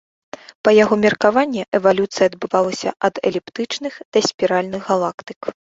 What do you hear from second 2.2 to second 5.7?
адбывалася ад эліптычных да спіральных галактык.